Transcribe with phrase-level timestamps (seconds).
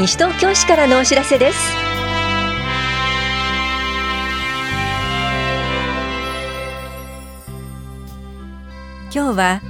[0.00, 1.58] 西東京市からのお知らせです。
[9.14, 9.60] 今日は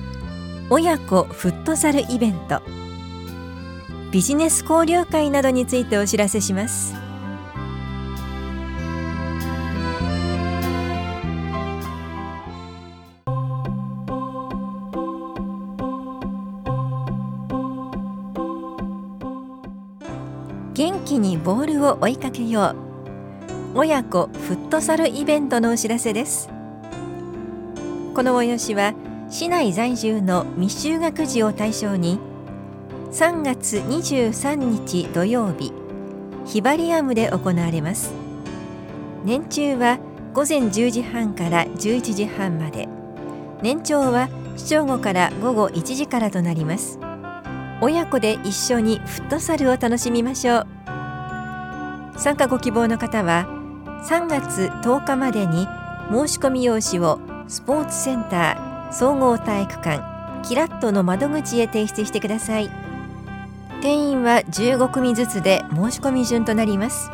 [0.71, 2.63] 親子フットサルイベント。
[4.13, 7.10] ビジネス交流会などについてお知らせします。
[20.80, 22.75] 元気にボールを追いかけよ
[23.75, 23.79] う。
[23.79, 26.48] 親子フットサルイベントのお知らせです。
[28.15, 28.95] この催しは
[29.29, 32.19] 市内在住の未就学児を対象に
[33.12, 35.75] 3月23日土曜日
[36.47, 38.15] ヒバリアムで行われます。
[39.23, 39.98] 年中は
[40.33, 42.89] 午前10時半から11時半まで。
[43.61, 46.98] 年長は正午から午後1時からとなります。
[47.80, 50.67] 親子で一緒にフットサルを楽しみましょう。
[52.17, 53.47] 参加ご希望の方は
[54.06, 55.67] 3月10日までに
[56.11, 60.03] 申し込み用紙をスポーツセンター総合体育館
[60.47, 62.70] キラットの窓口へ提出してください。
[63.81, 67.11] 定員は15組ずつで申し込み順となります。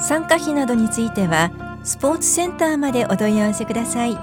[0.00, 1.50] 参加費などについては
[1.84, 4.16] スポーツセンターまでお問い合わせください。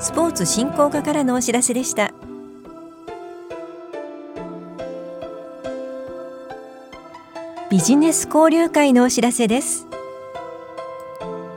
[0.00, 2.12] スポーツ振興課からのお知らせでした。
[7.72, 9.86] ビジネス交流会のお知らせです。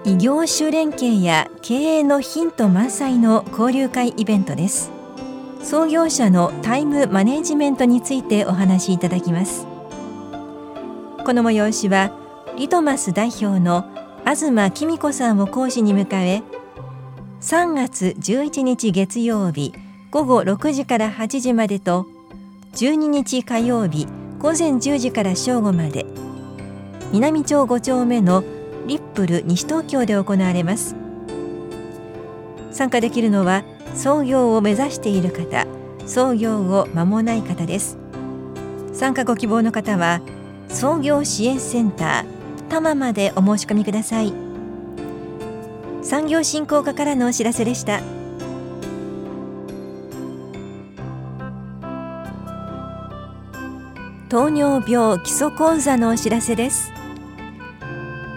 [0.06, 4.92] 異業種連携や経営のヒント満載の交流会イベントです。
[5.62, 9.68] 創業者のタイムマネジメントについてお話しいただきます。
[11.26, 12.18] この催しは
[12.58, 13.84] リトマス代表の
[14.24, 16.44] 東紀美子さんを講師に迎え
[17.42, 19.74] 3月11日月曜日
[20.12, 22.08] 午後6時から8時までと
[22.72, 24.08] 12日火曜日
[24.40, 26.06] 午前10時から正午まで。
[27.12, 28.44] 南町5丁目の
[28.88, 30.96] リップル西東京で行われます。
[32.72, 35.66] 参加できるのは創業を目指している方
[36.06, 37.98] 創業を間もない方です。
[38.94, 40.22] 参加ご希望の方は
[40.68, 42.36] 創業支援センター
[42.70, 44.34] 多摩までお申し込みください。
[46.02, 48.02] 産業振興課からのお知らせでした。
[54.28, 56.92] 糖尿病基礎講座のお知らせです。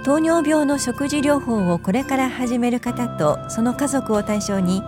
[0.05, 4.83] 糖尿病の食事療法をこれから始める方とその家族を対象に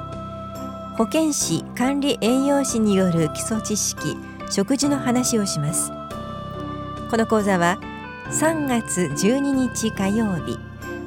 [0.98, 4.14] 保健師管理栄養士による基礎知識
[4.50, 5.90] 食事の話をします。
[7.10, 7.78] この講座は
[8.30, 10.58] 3月12日火曜日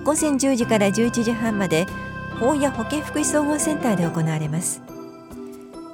[0.04, 1.86] 午前10時から11時半まで
[2.40, 4.82] 法や保健福祉総合センターで行われます。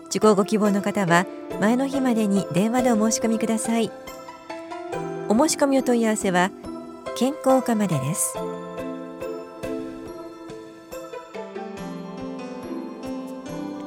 [0.09, 1.25] 受講ご希望の方は
[1.61, 3.91] 前の日までに電話でお申し込みください。
[5.29, 6.51] お申し込みお問い合わせは
[7.15, 8.33] 健康課までです。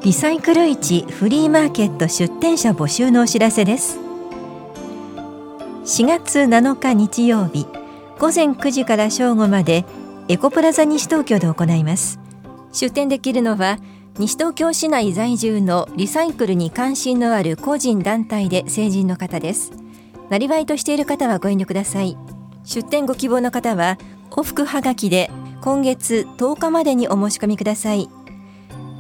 [0.05, 3.99] リサイクル市フリーマーケット出店者募集のお知らせです。
[5.85, 7.67] 4月7日日曜日
[8.19, 9.85] 午前9時から正午まで
[10.29, 12.21] エコプラザ西東京で行います。
[12.73, 13.79] 出店できるのは
[14.19, 19.73] 西東京市内在住のリサイクルに関心のある個人団体で成人の方です。
[20.29, 22.19] なりわいとしている方はご遠慮ください。
[22.63, 23.99] 出店ご希望の方は
[24.31, 25.31] 往復はがきで
[25.63, 28.11] 今月10日までにお申し込みください。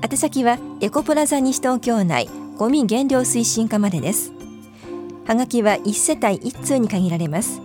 [0.02, 4.32] 宛先はエコプラザ西東京内ゴミ減量推進課までです。
[5.26, 7.60] はがきは1世帯1通に限られます。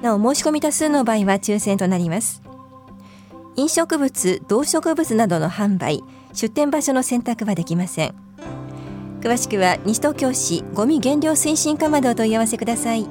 [0.00, 2.40] なお申し込み多数の場合は抽選となります。
[3.56, 6.02] 飲食物、動植物などの販売
[6.32, 8.14] 出店場所の選択はできません。
[9.20, 13.06] 詳しくは西東京市ゴミ減量推進課までお問い合わせください。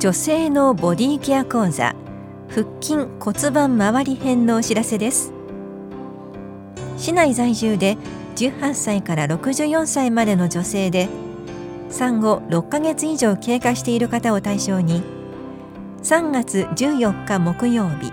[0.00, 1.94] 女性のボディケア講座
[2.48, 5.32] 腹筋骨盤周り編のお知らせです。
[6.98, 7.96] 市内在住で
[8.34, 11.08] 18歳から64歳までの女性で
[11.88, 15.04] 産後6ヶ月以上経過している方を対象に
[16.02, 18.12] 3月14日木曜日。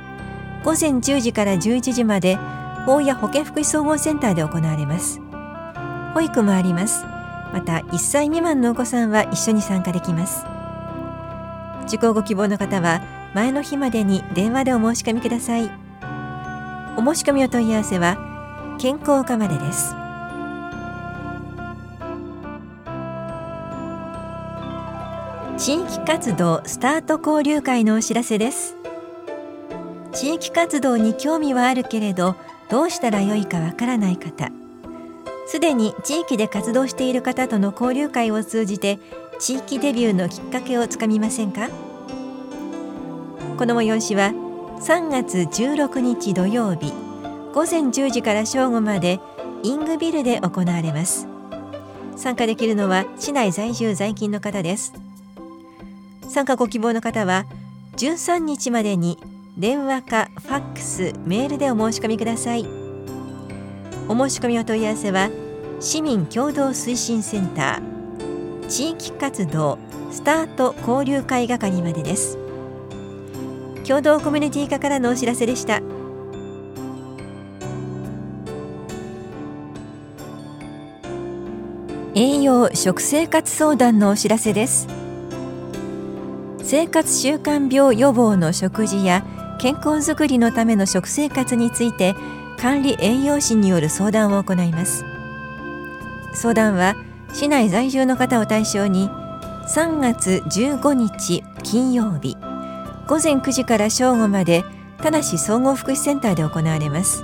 [0.63, 2.37] 午前10時から11時まで
[2.85, 5.19] 法や保健福祉総合センターで行われます。
[6.13, 7.03] 保育もあります。
[7.51, 10.45] また1歳未満のお子さんは一緒に参加できます。
[11.87, 13.01] 受講ご希望の方は
[13.33, 15.71] 前の日までに電話でお申し込みください。
[16.95, 19.98] お申し込みお問い合わせは健康課までです。
[25.69, 28.75] 地域活動スタート交流会のお知らせです。
[30.11, 32.35] 地域活動に興味はあるけれど
[32.71, 34.49] どうしたらよいかわからない方。
[35.45, 38.97] すでに地域で活動している方との交流会を通じて
[39.37, 41.69] 地域デビューのきっかけをつかみませんか？
[43.55, 44.29] この催しは
[44.79, 46.91] 3月16日土曜日
[47.53, 49.19] 午前10時から正午まで
[49.61, 51.27] イングビルで行われます。
[52.15, 54.93] 参加できるのは市内在住在勤の方です。
[56.29, 57.45] 参加ご希望の方は
[57.97, 59.17] 13日までに
[59.57, 62.65] 電話かファックスメールでお申し込みください。
[64.07, 65.29] お申し込みお問い合わせは
[65.79, 69.79] 市民共同推進センター地域活動
[70.11, 72.37] スタート交流会係までです。
[73.87, 75.81] 共同コミュニティ課からのお知らせでした。
[82.13, 84.98] 栄養食生活相談のお知らせです。
[86.69, 89.25] 生活習慣病予防の食事や
[89.57, 92.13] 健康づくりのための食生活について
[92.59, 95.03] 管理栄養士による相談を行います。
[96.35, 96.95] 相談は
[97.33, 99.09] 市内在住の方を対象に
[99.67, 102.37] 3月15日金曜日
[103.07, 104.63] 午前9時から正午まで
[105.01, 107.23] 田無総合福祉センターで行われます。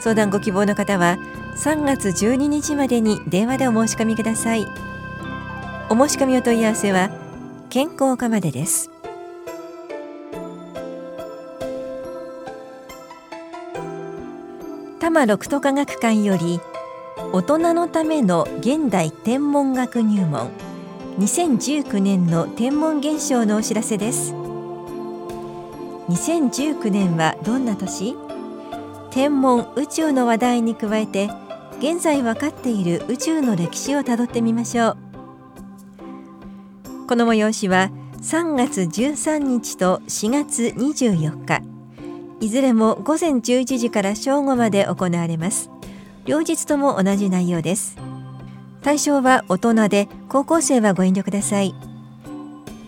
[0.00, 1.18] 相談ご希望の方は
[1.56, 4.66] 3月12日までに電話でお申し込みください。
[5.88, 7.22] お申し込みお問い合わせは
[7.70, 8.90] 健康課までです。
[15.00, 16.60] 多摩六都科学館より
[17.32, 20.48] 大人のための現代天文学入門
[21.18, 24.32] 2019年の天文現象のお知らせです。
[26.08, 28.16] 2019年はどんな年？
[29.10, 31.28] 天文宇宙の話題に加えて
[31.78, 35.03] 現在分かっている宇宙の歴史をたどってみましょう。
[37.06, 37.90] この催しは
[38.22, 41.62] 3月13日と4月24日。
[42.40, 45.70] いずれも午前11時から正午まで行われます。
[46.24, 47.98] 両日とも同じ内容です。
[48.80, 51.74] 対象は大人で高校生はご遠慮ください。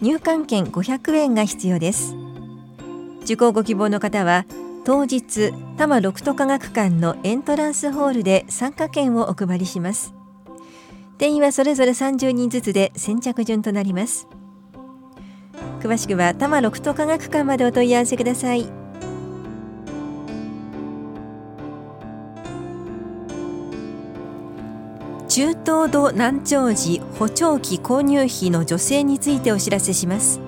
[0.01, 2.17] 入館券500円が必要です。
[3.25, 4.47] 受講ご希望の方は
[4.85, 10.16] 当日多摩六都科学館のエントランスホールで参加券をお配りします。
[11.19, 14.29] 定員はそれぞれ30人ずつで先着順となります。
[15.81, 18.67] 詳しくは多摩六都科学館までお問い合わせください。
[25.29, 30.41] 中東度難聴時補聴器購入費の助成についてお知らせします。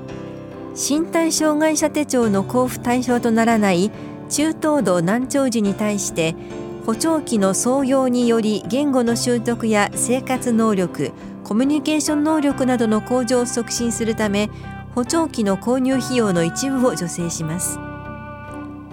[0.75, 3.91] 身体障害者手帳の交付対象とならない
[4.29, 6.35] 中等度難聴児に対して
[6.88, 11.12] 補聴器の創用により言語の習得や生活能力
[11.44, 14.49] コミュニケーション能力などの向上を促進するため
[14.94, 17.79] 補聴器の購入費用の一部を助成します。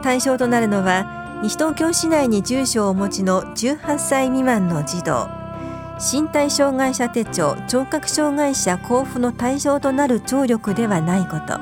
[0.01, 5.29] 対象となるのは西東京市内に住所をお持ちの18歳未満の児童。
[5.97, 11.57] 身体障害者手帳聴覚障害者交付の対象となる聴力ではないこと。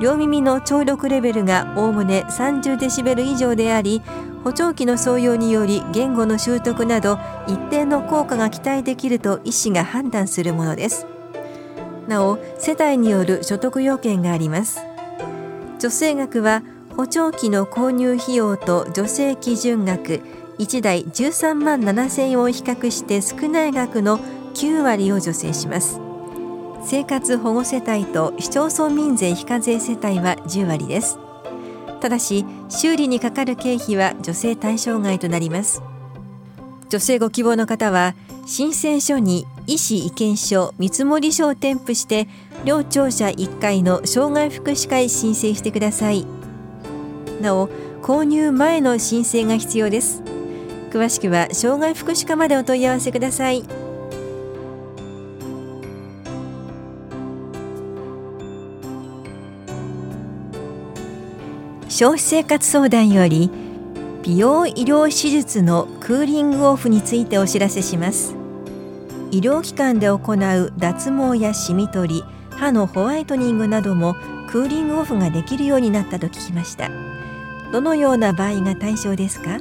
[0.00, 4.00] 両耳の聴力レベルがおおむね30デシベル以上であり
[4.46, 11.04] 補聴器の創用により言語の習得など一定の効果が期待できると医師が判断するものです。
[12.06, 14.82] なお世帯による所得要件があります。
[15.80, 16.62] 助成額は
[16.96, 20.20] 補聴器の購入費用と助成基準額
[20.60, 24.20] 1台13万7000円を比較して少ない額の
[24.54, 25.98] 9割を助成します。
[26.84, 31.25] 生活保護世帯と市町村民税非課税世帯は10割です。
[32.06, 35.82] ただし修理にかかる経費は助成対象外となります。
[36.88, 38.14] 助成ご希望の方は
[38.46, 42.28] 申請書に医師意見書見積書を添付して
[42.64, 46.24] 両庁舎1階の障害福祉会申請してください。
[47.40, 47.68] なお
[48.02, 50.22] 購入前の申請が必要です。
[50.90, 53.64] 詳しくは障害福祉課までお問い合わせください。
[61.98, 63.50] 消費生活相談より
[64.22, 68.34] 美容医療手術のクーリングオフについてお知らせします。
[69.30, 74.14] 医療機関で行う脱毛やシミ取り歯のホワイトニングなども
[74.50, 76.90] クーリングオフができるようになったと聞きました。
[77.72, 79.58] どのような場合が対象ですか？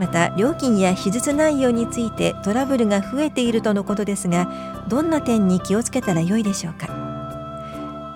[0.00, 6.88] また料金や手術内容についてトラブルが増えているとのことですがどんな点に気をつけたらよいでしょうか？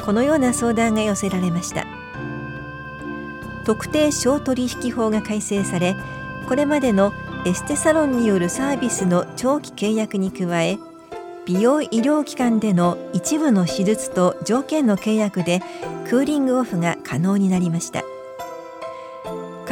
[0.04, 1.86] このような相談が寄せられました。
[3.64, 5.96] 特定商取引法が改正され
[6.48, 7.12] これまでの
[7.46, 10.78] エステサロンによるサービスの長期契約に加え
[11.46, 15.60] 美容医療機関での一部の手術と条件の契約で
[16.08, 18.04] クーリングオフが可能になりました。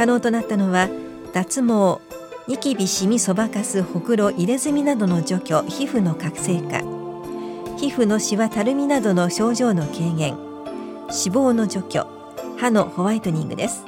[0.01, 0.89] 可能となったのは
[1.31, 2.01] 脱毛
[2.47, 6.79] ニキビシミそばかすほくろ入れ墨などの除去皮膚の活性化
[7.77, 12.20] 皮膚のシワたるみなどの症状の軽減脂肪の除去
[12.61, 13.83] 歯のホワイトニングです。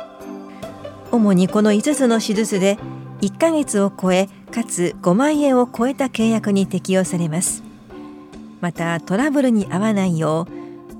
[1.11, 2.79] 主にこの5つの手術で
[3.21, 7.61] 1ヶ月を超えかつ5万円を超えた契約に適用されます。
[8.61, 10.47] またトラブルに合わないよ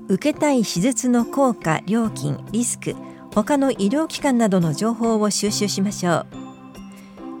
[0.08, 2.94] う受けたい手術の効果料金リスク
[3.34, 6.26] 他の医療機関などの情報を収集しましょう。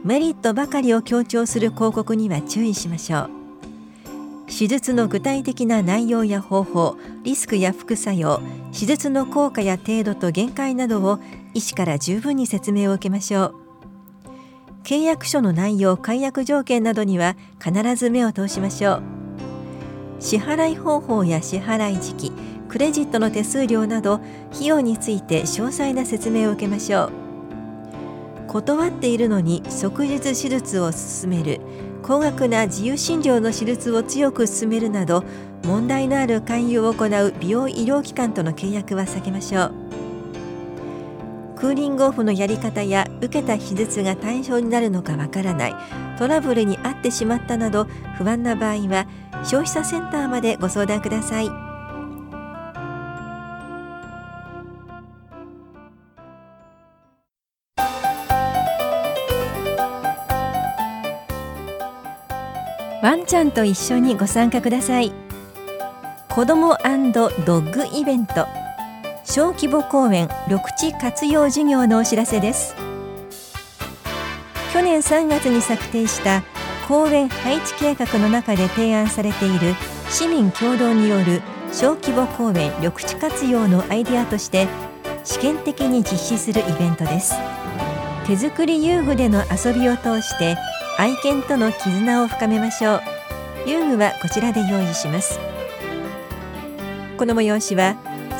[0.04, 3.43] メリットばかりを強調する広告には注意しましょう。
[4.46, 11.18] 手術の具体的な内容や方法リスクや副作用手術の効果や程度と限界などを
[11.54, 13.54] 医師から十分に説明を受けましょう。
[14.82, 19.02] 契約書の内容解約条件などには必ず目を通しましょう。
[20.20, 22.32] 支払い方法や支払い時期
[22.68, 24.20] クレジットの手数料など
[24.52, 27.12] 費用について詳細な説明を受けましょう。
[28.46, 31.60] 断っているのに即日手術を進める
[32.06, 35.24] 高額な自由診療の手術を強く進めるなど
[35.64, 39.74] 問題のある勧誘を行う美容医療機関との契約は避けましょう
[41.56, 45.74] クーリングオフのやり方や受けた手術が対象になるのかわからない
[46.18, 47.86] トラブルに遭ってしまったなど
[48.18, 49.06] 不安な場合は
[49.44, 51.63] 消費者センターまでご相談ください。
[63.04, 65.12] ワンちゃんと一緒にご参加ください。
[66.30, 66.78] 子ども
[67.14, 68.46] ドッグイベント。
[69.24, 72.74] 小規模公園緑地活用事業のお知らせです。
[74.72, 76.44] 去年3月に策定した
[76.88, 79.74] 公園配置計画の中で提案されている
[80.08, 81.42] 市民共同による
[81.72, 84.66] 小規模公園緑地活用のアイデアとして
[85.24, 87.34] 試験的に実施するイベントです。
[88.26, 90.56] 手作り遊具での遊びを通して
[90.96, 93.02] 愛犬との絆を深めましょう。
[93.66, 95.40] 遊具はこちらで用意します。
[97.18, 97.96] この催しは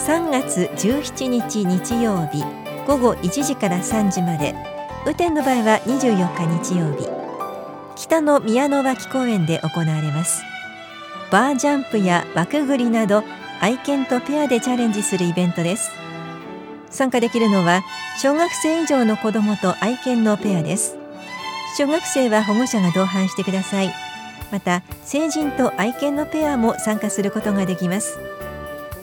[0.06, 2.44] 3月17日日曜日
[2.86, 4.54] 午後1時から3時まで。
[5.04, 7.08] 雨天の場合は24日日曜日。
[7.96, 10.42] 北の宮の脇公園で行われます。
[11.30, 13.24] バージャンプや枠ぐりなど
[13.60, 15.90] 愛犬とペアでチャレンジするイベントです。
[16.88, 17.82] 参加できるのは
[18.22, 21.03] 小学生以上の子どもと愛犬のペアです。
[21.76, 23.92] 小学生は保護者が同伴してください。
[24.52, 28.18] また成人と愛犬のペアも参加することができます。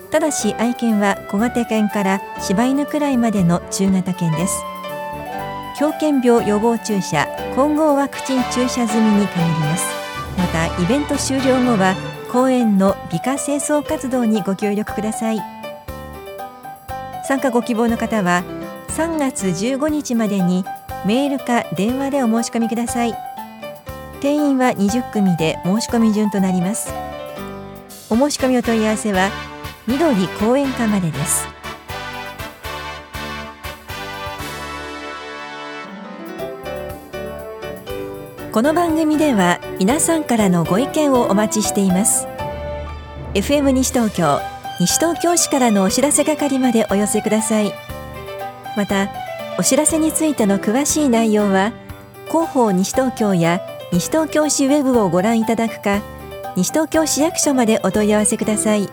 [0.10, 4.64] ただし愛犬は小型犬から柴犬くらいまでの中型犬です。
[5.78, 9.86] 狂犬病予防注射混合ワクチン注射済みに限ります。
[10.38, 11.96] またイベント終了後は
[12.32, 15.40] 公園の美化清掃活動にご協力ください。
[17.26, 18.44] 参加ご希望の方は
[18.90, 20.64] 3月15日までに
[21.06, 23.14] メールか電話でお申し込みください。
[24.20, 26.94] 定員は20組で申し込み順となります。
[28.10, 29.32] お申し込みお問い合わせは
[29.88, 31.48] 緑公園課までです。
[38.52, 42.28] この番組では皆さんからのご意見をお待ちしています。
[43.34, 44.40] FM 西東京
[44.80, 47.74] 西東京市からのお知らせ係までお寄せください。
[48.76, 49.21] また
[49.62, 51.72] お知らせについての詳しい内容は
[52.30, 56.02] 広報西東京や西東京市ウェブをご覧いただくか
[56.56, 58.90] 西東京市役所までお問い合わせください。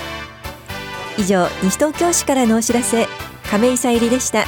[1.16, 3.06] 以上西東京市からのお知らせ
[3.50, 4.44] 亀井さゆりでした。